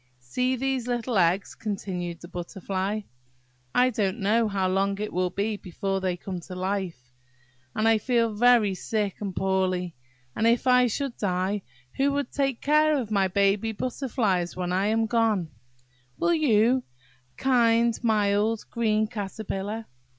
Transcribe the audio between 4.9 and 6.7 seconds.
it will be before they come to